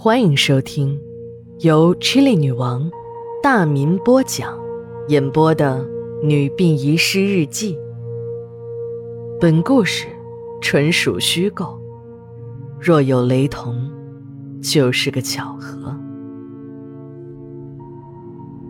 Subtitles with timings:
[0.00, 0.96] 欢迎收听
[1.58, 2.88] 由 Chili 女王
[3.42, 4.56] 大民播讲、
[5.08, 5.84] 演播的
[6.24, 7.74] 《女病遗失日记》。
[9.40, 10.06] 本故事
[10.60, 11.76] 纯属虚构，
[12.80, 13.74] 若有雷同，
[14.62, 15.92] 就是个巧合。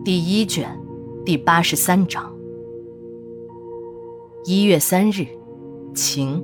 [0.02, 0.66] 第一卷
[1.26, 2.34] 第八十三章。
[4.46, 5.26] 一月三日，
[5.94, 6.42] 晴。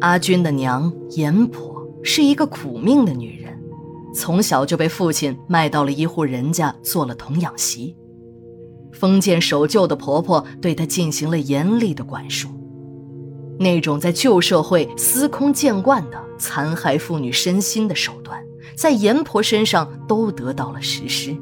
[0.00, 1.75] 阿军的娘严婆。
[2.06, 3.52] 是一个苦命的女人，
[4.14, 7.96] 从小就被父亲卖到了一户人家做了童养媳。
[8.92, 12.48] 封建守旧的婆婆对她进行了严厉的管束，
[13.58, 18.40] 那种在旧社会司空见惯的残害妇女身心的手段，
[18.76, 21.36] 在严婆身上都得到了实施。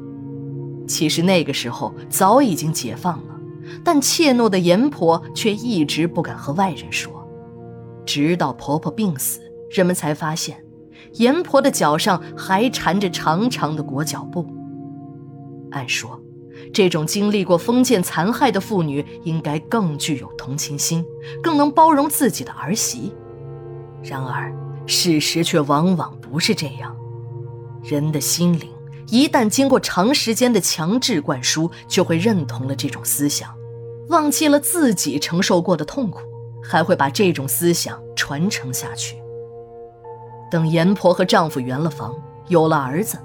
[0.87, 3.39] 其实那个时候早已经解放了，
[3.83, 7.11] 但怯懦的严婆却一直不敢和外人说，
[8.03, 9.39] 直到婆婆病死。
[9.69, 10.63] 人们才发现，
[11.13, 14.45] 阎婆的脚上还缠着长长的裹脚布。
[15.71, 16.19] 按说，
[16.73, 21.03] 这种经历过封建残害的妇女应该更具有同情心，
[21.43, 23.13] 更能包容自己的儿媳。
[24.03, 24.53] 然而，
[24.85, 26.95] 事实却往往不是这样。
[27.83, 28.69] 人的心灵
[29.07, 33.53] 一旦经过长时间的强制灌输，就会认同了这种思想，
[34.09, 36.19] 忘记了自己承受过的痛苦，
[36.63, 39.17] 还会把这种思想传承下去。
[40.51, 42.15] 等阎婆和丈夫圆了房，
[42.47, 43.17] 有了儿子，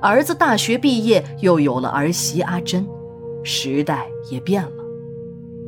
[0.00, 2.86] 儿子大学毕业，又有了儿媳阿珍，
[3.42, 4.84] 时代也变了。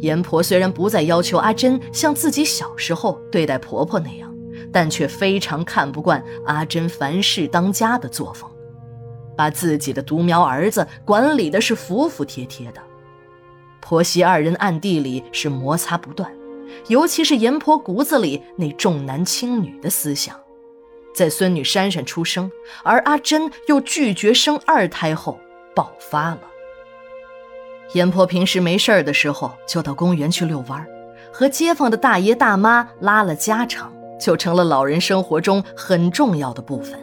[0.00, 4.34] 阎婆虽然不再要求阿珍像自己小时候对待婆婆那样，
[4.72, 8.50] 但却非常看不惯阿珍凡事当家的作风，
[9.36, 12.80] 把自己的独苗儿子管理的是服服帖帖的。
[13.80, 16.30] 婆媳二人暗地里是摩擦不断，
[16.88, 20.36] 尤其是阎婆骨子里那重男轻女的思想。
[21.14, 22.50] 在孙女珊珊出生，
[22.82, 25.38] 而阿珍又拒绝生二胎后
[25.74, 26.40] 爆发了。
[27.94, 30.86] 阎婆平时没事儿的时候就到公园去遛弯，
[31.30, 36.98] 和街坊的大爷大妈拉了家常，就成了老人生活中很重要的部分。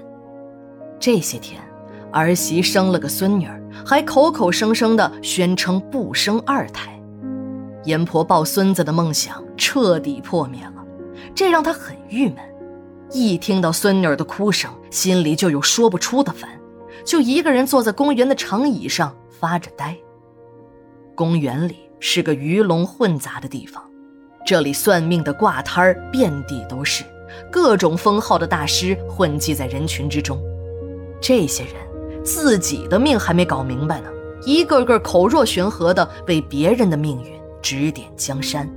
[0.99, 1.61] 这些天，
[2.11, 6.99] 儿媳生了个孙女儿，还口口声声的宣称不生二胎，
[7.83, 10.83] 阎婆抱孙子的梦想彻底破灭了，
[11.35, 12.37] 这让她很郁闷。
[13.11, 16.49] 一听到孙女儿的哭声，心里就有说不出的烦，
[17.03, 19.97] 就一个人坐在公园的长椅上发着呆。
[21.15, 23.83] 公园里是个鱼龙混杂的地方，
[24.45, 27.03] 这里算命的挂摊儿遍地都是，
[27.51, 30.39] 各种封号的大师混迹在人群之中。
[31.19, 34.09] 这些人自己的命还没搞明白呢，
[34.45, 38.69] 一个个口若悬河的为别人的命运指点江山。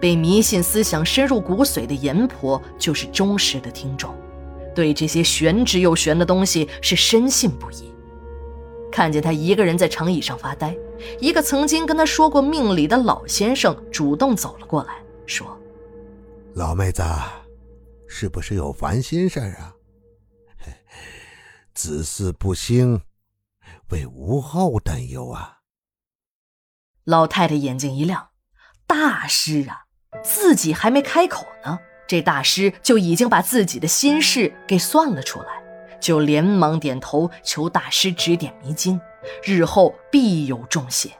[0.00, 4.14] 被迷信思想深入骨髓的阎婆就是忠实的听众，
[4.74, 7.92] 对这些玄之又玄的东西是深信不疑。
[8.90, 10.76] 看见他一个人在长椅上发呆，
[11.20, 15.58] 一个曾经跟他说过命理的老先生主动走了过来，说
[16.54, 17.02] ：“老妹子，
[18.08, 19.74] 是不是有烦心事啊？
[21.74, 23.02] 子嗣不兴，
[23.90, 25.58] 为无后担忧啊。”
[27.04, 28.30] 老太太眼睛一亮
[28.86, 29.84] ：“大师啊！”
[30.24, 35.46] 自己还没开口呢，这大师就已经把自己的心事给算了出来，
[36.00, 39.00] 就连忙点头求大师指点迷津，
[39.44, 41.10] 日后必有重谢。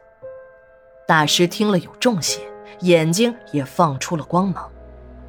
[1.06, 2.40] 大师听了有重谢，
[2.80, 4.70] 眼睛也放出了光芒，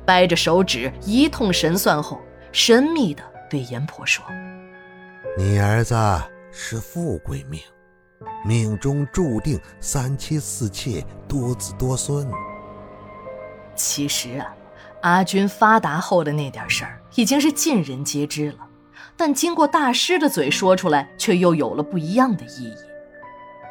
[0.05, 2.21] 掰着手指一通神算后，
[2.51, 4.23] 神秘的对阎婆说
[5.37, 5.95] ：“你儿子
[6.51, 7.61] 是富贵命，
[8.45, 12.25] 命中注定三妻四妾，多子多孙。”
[13.79, 14.53] 其实啊，
[15.01, 18.57] 阿军发达后的那点事儿已经是尽人皆知了，
[19.15, 22.75] 但经过大师的嘴说出来，却又有了不一样的意义。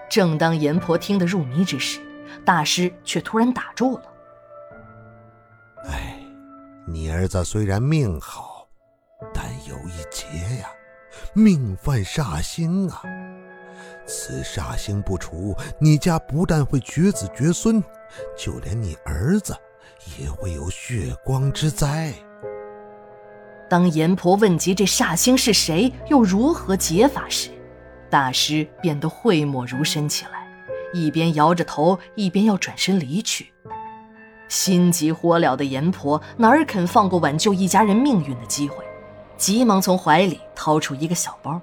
[0.08, 2.00] 正当阎婆听得入迷之时，
[2.42, 4.02] 大师却突然打住了
[5.84, 6.18] ：“哎，
[6.86, 8.66] 你儿子虽然命好，
[9.34, 10.26] 但有一劫
[10.56, 10.70] 呀，
[11.34, 13.02] 命犯煞星啊。
[14.06, 17.84] 此煞星不除，你家不但会绝子绝孙，
[18.34, 19.54] 就连你儿子。”
[20.18, 22.12] 也会有血光之灾。
[23.68, 27.50] 当阎婆问及这煞星是谁，又如何解法时，
[28.08, 30.48] 大师变得讳莫如深起来，
[30.92, 33.52] 一边摇着头，一边要转身离去。
[34.48, 38.82] 心急火燎的阎婆哪肯放过挽救一家人命运的机会，
[39.36, 41.60] 急忙从怀里掏出一个小包，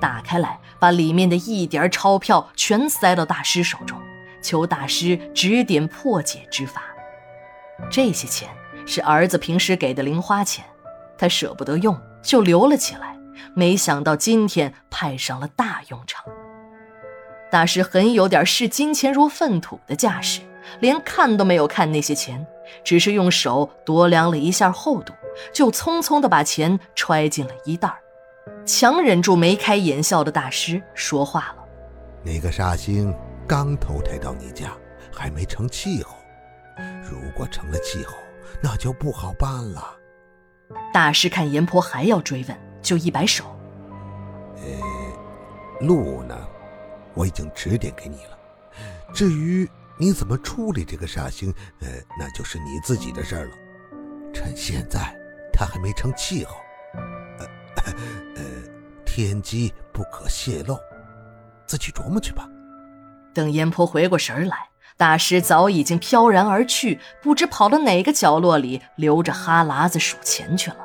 [0.00, 3.98] 打开来，把里面的一叠钞票全塞到大师手中，
[4.40, 6.82] 求大师指点破解之法。
[7.90, 8.48] 这些钱
[8.86, 10.64] 是儿子平时给的零花钱，
[11.16, 13.16] 他舍不得用，就留了起来，
[13.54, 16.24] 没想到今天派上了大用场。
[17.50, 20.40] 大师很有点视金钱如粪土的架势，
[20.80, 22.46] 连看都没有看那些钱，
[22.84, 25.14] 只是用手度量了一下厚度，
[25.52, 27.90] 就匆匆地把钱揣进了衣袋
[28.66, 31.64] 强忍住眉开眼笑的大师说话了
[32.22, 33.14] ：“那个煞星
[33.46, 34.72] 刚投胎到你家，
[35.10, 36.17] 还没成气候。
[37.10, 38.14] 如果成了气候，
[38.62, 39.96] 那就不好办了。”
[40.92, 43.44] 大师看阎婆还要追问，就一摆手
[44.56, 46.36] ：“呃，路呢？”
[47.14, 48.38] 我已经指点给你了，
[49.12, 49.68] 至于
[49.98, 53.56] 你怎么处理这个煞星，呃，那就是你自己的事儿了。
[54.32, 55.00] 趁现在
[55.52, 56.54] 他还没成气候，
[57.38, 57.46] 呃，
[58.36, 58.44] 呃，
[59.04, 60.78] 天机不可泄露，
[61.66, 62.48] 自己琢磨去吧。
[63.34, 64.68] 等阎婆回过神来，
[64.98, 70.76] 大师早已经飘然而去，不知跑到哪个角落里流着哈喇子数钱去了。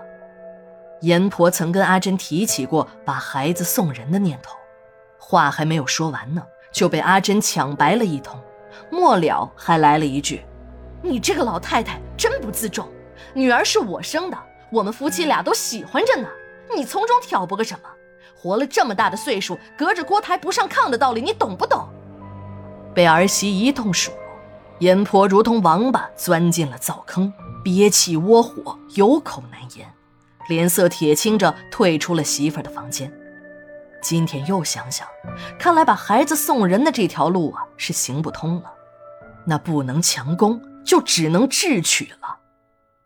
[1.01, 4.56] 阎婆曾跟阿珍提起过把孩子送人的念头。
[5.18, 8.39] 话还没有说完呢，就被阿珍抢白了一通，
[8.92, 10.45] 末了还来了一句
[11.01, 12.88] ：“你这个老太太真不自重，
[13.33, 14.38] 女儿是我生的，
[14.71, 16.27] 我们夫妻俩都喜欢着呢，
[16.75, 17.89] 你从中挑拨个什么？
[18.36, 21.89] 活了这么大的岁数，隔着锅台不上炕的道理，你懂不懂？”
[22.94, 24.18] 被儿媳一通数落，
[24.80, 27.31] 阎婆如同王八钻进了灶坑，
[27.63, 29.92] 憋气窝火，有口难言，
[30.48, 33.12] 脸色铁青着退出了媳妇的房间。
[34.01, 35.07] 今天又想想，
[35.57, 38.72] 看来把孩子送人的这条路啊是行不通了。
[39.45, 42.38] 那不能强攻，就只能智取了。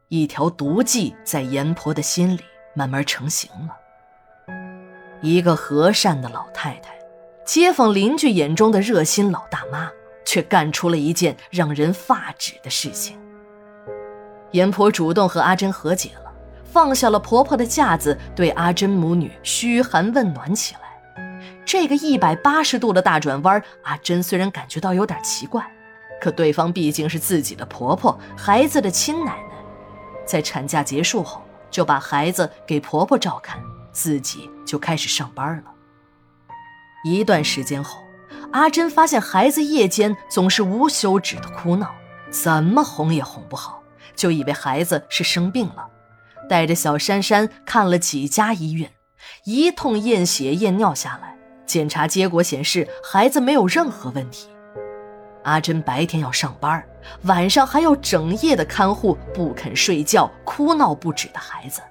[0.08, 2.42] 一条毒计在阎婆的心里
[2.74, 3.78] 慢慢成型了。
[5.22, 6.97] 一个和善的老太太，
[7.48, 9.90] 街坊邻居眼中的热心老大妈，
[10.26, 13.18] 却干出了一件让人发指的事情。
[14.52, 16.34] 阎婆主动和阿珍和解了，
[16.66, 20.82] 放下了婆婆的架子，对阿珍母女嘘寒问暖起来。
[21.66, 25.66] 这个一百八十度的大转弯，阿珍虽然感觉到有点奇怪，
[26.20, 29.56] 可对方毕竟是自己的婆婆，孩子的亲奶奶，
[30.26, 31.42] 在产假结束后
[31.72, 33.58] 就把孩子给婆婆照看，
[33.94, 35.64] 自己就开始上班了。
[37.12, 38.04] 一段时间后，
[38.52, 41.94] 阿珍发现孩子夜间总是无休止的哭闹，
[42.30, 43.82] 怎么哄也哄不好，
[44.16, 45.88] 就以为孩子是生病了，
[46.50, 48.92] 带着小珊珊看了几家医院，
[49.46, 51.36] 一通验血验尿下来。
[51.66, 54.48] 检查结果显示，孩子没有任何问题。
[55.44, 56.82] 阿珍白天要上班，
[57.24, 61.82] 晚上还要整夜的看护不肯睡觉、哭闹不止的孩子。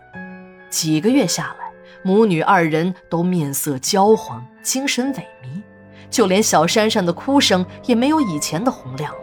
[0.71, 1.66] 几个月下来，
[2.03, 5.63] 母女二人都面色焦黄，精神萎靡，
[6.11, 9.19] 就连小珊珊的哭声也没有以前的洪亮了。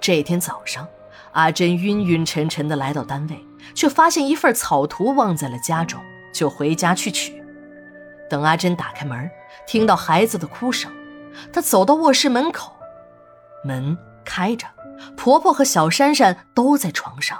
[0.00, 0.86] 这天早上，
[1.32, 3.44] 阿珍晕晕沉沉地来到单位，
[3.74, 6.00] 却发现一份草图忘在了家中，
[6.32, 7.42] 就回家去取。
[8.28, 9.30] 等阿珍打开门，
[9.66, 10.90] 听到孩子的哭声，
[11.52, 12.72] 她走到卧室门口，
[13.64, 14.66] 门开着，
[15.16, 17.38] 婆婆和小珊珊都在床上。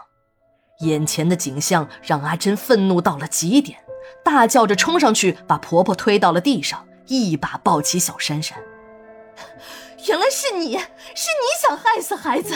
[0.80, 3.78] 眼前的景象让阿珍愤怒到了极点，
[4.24, 8.58] 大叫着冲上去，把婆婆推到了地上，一把抱起小珊珊。
[10.06, 12.54] 原来是你，是你想害死孩子，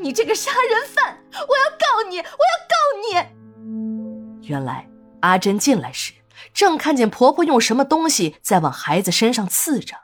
[0.00, 1.18] 你这个杀人犯！
[1.32, 2.28] 我要告你，我要
[2.68, 4.48] 告你！
[4.48, 4.86] 原来
[5.20, 6.12] 阿珍进来时。
[6.52, 9.96] 正看见婆婆用什么东西在往孩子身上刺着，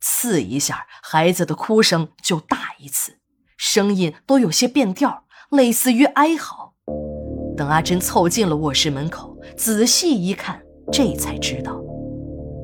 [0.00, 3.18] 刺一下，孩子的哭声就大一次，
[3.56, 6.72] 声音都有些变调，类似于哀嚎。
[7.56, 10.60] 等阿珍凑近了卧室门口，仔细一看，
[10.92, 11.80] 这才知道，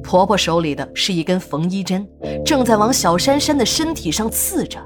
[0.02, 2.06] 婆婆手里的是一根缝衣针，
[2.44, 4.78] 正在往小珊珊的身体上刺着。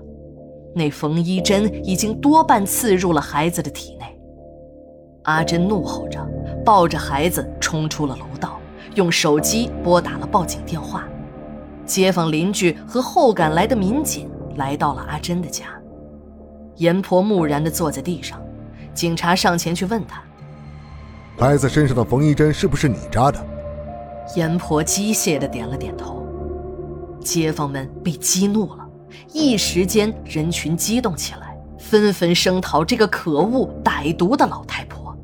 [0.75, 4.19] 那缝衣针已经多半刺入了孩子的体内。
[5.25, 6.19] 阿珍怒吼着。
[6.65, 8.61] 抱着孩子冲出了楼道，
[8.95, 11.09] 用手机拨打了报警电话。
[11.87, 15.65] 街坊邻居和后赶来的民警来到了阿珍的家。
[16.77, 18.39] 阎婆木然地坐在地上，
[18.93, 20.23] 警察上前去问他
[21.39, 23.39] ：“孩子身上的缝衣针是不是你扎的？”
[24.35, 26.27] 阎婆机械的点了点头。
[27.21, 28.89] 街坊们被激怒了，
[29.33, 35.17] 一时间人群激动起来，纷纷声讨这个可恶歹毒的老太婆。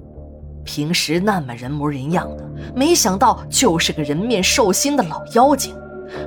[0.65, 5.75] 平时那么人模人样的，没想到就是个人面兽心的老妖精，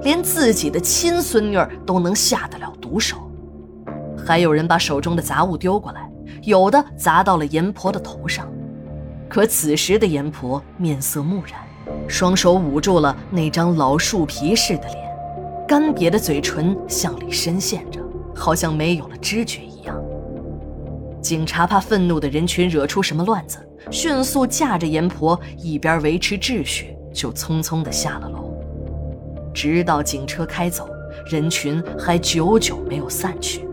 [0.03, 3.17] 连自己的亲孙女都能下得了毒手。
[4.25, 6.11] 还有人把手中的杂物丢过来，
[6.43, 8.47] 有的砸到了阎婆的头上。
[9.29, 11.59] 可此时的阎婆面色木然，
[12.07, 14.97] 双手捂住了那张老树皮似的脸，
[15.67, 17.99] 干瘪的嘴唇向里深陷着，
[18.33, 19.95] 好像没有了知觉一样。
[21.21, 23.57] 警察怕愤怒的人群惹出什么乱子，
[23.91, 28.53] 迅速架着阎婆，一边维持秩序，就匆匆地下了楼。
[29.53, 30.87] 直到警车开走，
[31.29, 33.67] 人群还久久没有散去。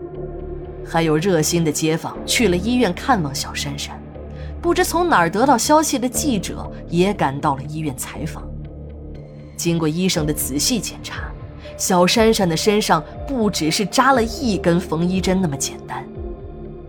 [0.85, 3.99] 还有热心的街坊去了医院看望小珊珊，
[4.65, 8.43] 不知从哪儿得到消息的记者也赶到了医院采访。
[9.55, 11.31] 经过医生的仔细检查，
[11.77, 16.03] 小珊珊的身上不只是扎了一根缝衣针那么简单。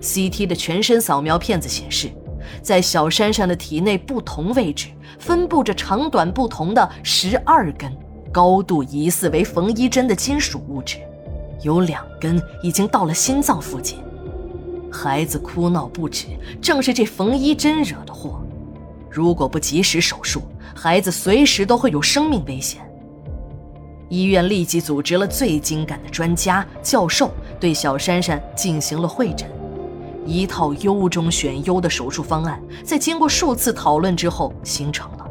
[0.00, 2.10] CT 的全身扫描片子显示，
[2.62, 7.94] 在小珊珊的体内不同位置分布着长短不同的十二根
[8.32, 10.96] 高度疑似为缝衣针的金属物质，
[11.60, 13.98] 有两根已经到了心脏附近。
[14.96, 16.26] 孩子哭闹不止，
[16.62, 18.42] 正是这缝衣针惹的祸。
[19.10, 20.40] 如果不及时手术，
[20.74, 22.80] 孩子随时都会有生命危险。
[24.08, 29.50] 医院立即组织了最精干的专家、教授，对小珊珊进行了会诊。
[30.24, 35.26] 一套优中选优的手术方案，在经过数次讨论之后形成了。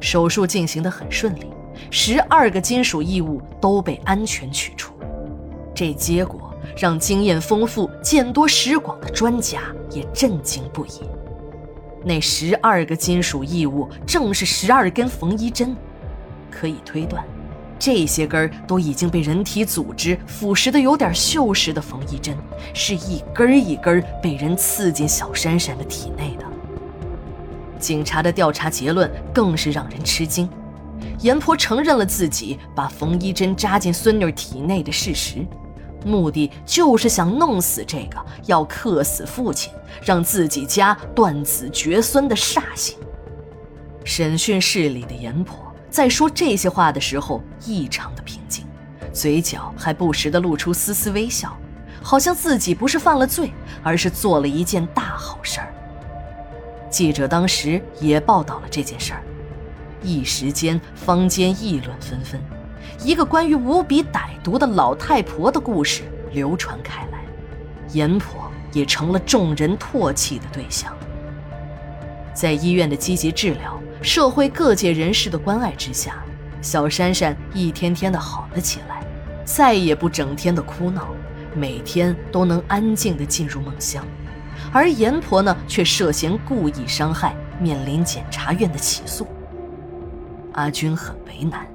[0.00, 1.46] 手术进行得很顺利，
[1.90, 4.94] 十二个金属异物都被安全取出。
[5.74, 9.60] 这结果让经验丰富、见多识广的专家
[9.90, 11.00] 也震惊不已。
[12.04, 15.76] 那十二个金属异物正是十二根缝衣针，
[16.50, 17.24] 可以推断，
[17.78, 22.36] 这些根都已经被人体组织腐蚀的有点锈蚀的缝衣针，
[22.74, 26.44] 是一根一根被人刺进小珊珊的体内的。
[27.78, 30.48] 警察的调查结论更是让人吃惊，
[31.20, 35.46] 阎婆承认了自己把缝衣针扎进孙女体内的事实。
[36.04, 42.98] 目的就是想弄死这个要克死父亲、让自己家断子绝孙的煞星。
[44.04, 48.64] 审讯室里的阎婆在说这些话的时候异常的平静，
[49.12, 51.56] 嘴角还不时的露出丝丝微笑，
[52.02, 55.72] 好像自己不是犯了罪，而是做了一件大好事儿。
[56.90, 59.22] 记者当时也报道了这件事儿，
[60.02, 62.40] 一时间坊间议论纷纷。
[63.04, 67.24] 一个关于无比歹毒的老太婆的故事流传开来，
[67.92, 70.96] 阎婆也成了众人唾弃的对象。
[72.32, 76.22] 在医院的积极治疗、社会各界人士的关爱之下，
[76.60, 79.04] 小珊珊一天天的好了起来，
[79.44, 81.08] 再也不整天的哭闹，
[81.54, 84.04] 每天都能安静的进入梦乡。
[84.72, 89.26] 而阎婆呢，却涉嫌故意伤害，面临检察院的起诉。
[90.52, 91.66] 阿军很为难。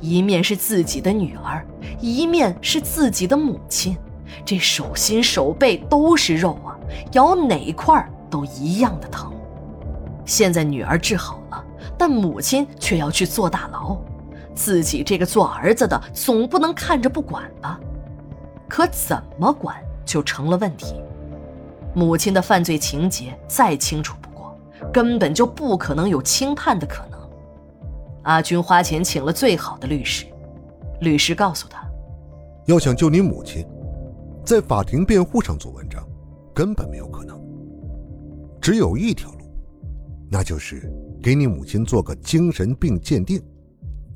[0.00, 1.66] 一面是自己的女儿，
[2.00, 3.96] 一面是自己的母亲，
[4.44, 6.76] 这手心手背都是肉啊，
[7.12, 9.32] 咬哪块都一样的疼。
[10.24, 11.64] 现在女儿治好了，
[11.98, 13.96] 但母亲却要去坐大牢，
[14.54, 17.78] 自己这个做儿子的总不能看着不管吧？
[18.68, 20.94] 可怎么管就成了问题。
[21.94, 24.56] 母亲的犯罪情节再清楚不过，
[24.90, 27.11] 根本就不可能有轻判的可能。
[28.24, 30.26] 阿军花钱请了最好的律师，
[31.00, 31.84] 律师告诉他，
[32.66, 33.66] 要想救你母亲，
[34.44, 36.06] 在法庭辩护上做文章，
[36.54, 37.40] 根本没有可能。
[38.60, 39.38] 只有一条路，
[40.30, 40.88] 那就是
[41.20, 43.42] 给你母亲做个精神病鉴定，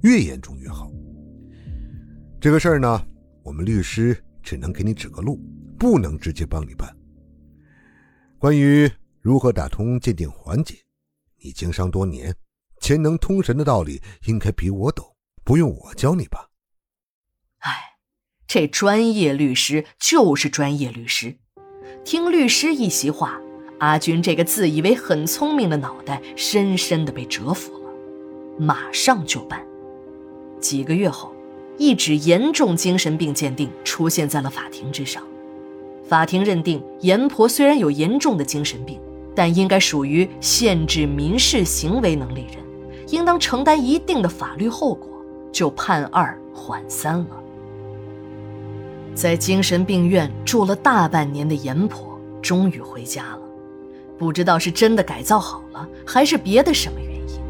[0.02, 0.88] 越严重越好。
[2.40, 3.02] 这个事儿呢，
[3.42, 5.40] 我们律师只能给你指个路，
[5.76, 6.88] 不能直接帮你办。
[8.38, 8.88] 关于
[9.20, 10.76] 如何打通鉴定环节，
[11.42, 12.32] 你经商多年。
[12.86, 16.50] 钱能通神的道理应该比我懂，不用我教你吧？
[17.58, 17.96] 哎，
[18.46, 21.38] 这专业律师就是专业律师。
[22.04, 23.40] 听律师一席话，
[23.80, 27.90] 阿军这个自以为很聪明的脑袋深深的被折服了，
[28.56, 29.66] 马上就办。
[30.60, 31.34] 几个月后，
[31.78, 35.26] 一纸严重精神病鉴定出现在了法庭之上。
[36.08, 39.00] 法庭认定阎婆虽然有严重的精神病，
[39.34, 42.64] 但应该属于限制民事行为能力人。
[43.08, 45.08] 应当承担一定的法律后果，
[45.52, 47.42] 就判二缓三了。
[49.14, 53.40] 在精神病院住了大半年的阎婆终于回家了，
[54.18, 57.40] 不知道是真的改造好了，还是别的什么原因，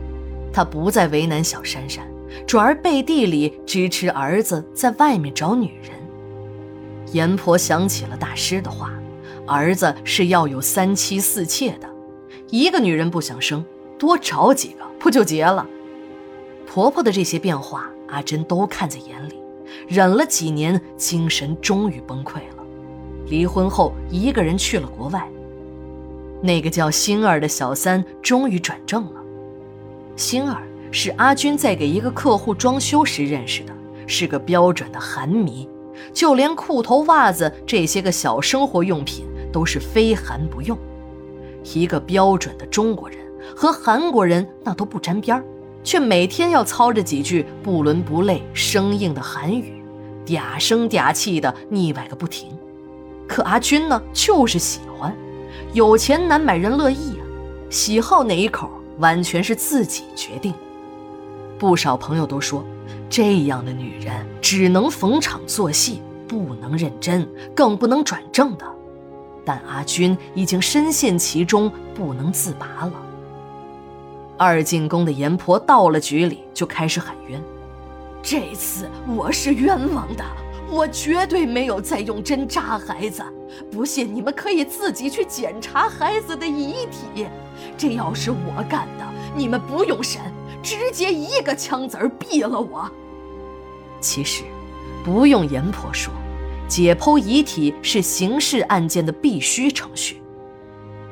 [0.53, 2.07] 她不再为难小珊珊，
[2.47, 5.91] 转而背地里支持儿子在外面找女人。
[7.13, 8.93] 阎婆想起了大师的话，
[9.47, 11.89] 儿子是要有三妻四妾的，
[12.51, 13.65] 一个女人不想生，
[13.99, 14.86] 多找几个。
[15.07, 15.65] 不就结了？
[16.67, 19.41] 婆婆的这些变化，阿珍都看在眼里。
[19.87, 22.65] 忍了几年，精神终于崩溃了。
[23.27, 25.31] 离婚后，一个人去了国外。
[26.43, 29.23] 那个叫星儿的小三终于转正了。
[30.17, 30.61] 星儿
[30.91, 33.73] 是阿军在给一个客户装修时认识的，
[34.09, 35.69] 是个标准的韩迷，
[36.13, 40.77] 就连裤头、袜子这些个小生活用品，都是非韩不用。
[41.63, 43.19] 一个标准的中国人
[43.55, 45.45] 和韩国人那都不沾边儿，
[45.85, 49.83] 却每天要操着几句不伦不类、生硬的韩语，
[50.25, 52.49] 嗲声嗲气的腻歪个不停。
[53.29, 55.15] 可阿军呢，就是喜欢，
[55.73, 57.23] 有钱难买人乐意啊，
[57.71, 60.55] 喜好哪一口完全是自己决定。
[61.59, 62.65] 不少朋友都说，
[63.09, 68.65] 这样的女人只能逢场作戏，不能认真，更不能转正的。
[69.45, 72.93] 但阿军已经深陷其中，不能自拔了。
[74.39, 77.43] 二进宫的阎婆到了局里，就开始喊冤
[78.23, 80.25] ：“这次我是冤枉的，
[80.71, 83.23] 我绝对没有再用针扎孩子。
[83.71, 87.27] 不信你们可以自己去检查孩子的遗体。
[87.79, 90.21] 这要是我干的，你们不用审。”
[90.63, 92.91] 直接一个枪子儿毙了我。
[94.01, 94.43] 其实，
[95.05, 96.13] 不用阎婆说，
[96.67, 100.21] 解剖遗体是刑事案件的必须程序。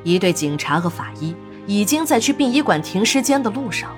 [0.03, 1.33] 一对警察和法医
[1.67, 3.95] 已经在去殡仪馆停尸间的路上。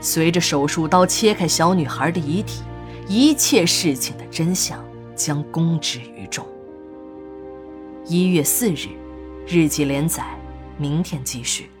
[0.00, 2.62] 随着手术刀切开小女孩的遗体，
[3.06, 4.84] 一切事情的真相
[5.14, 6.46] 将公之于众。
[8.04, 8.88] 一月四日，
[9.46, 10.24] 日记连载，
[10.76, 11.71] 明天继续。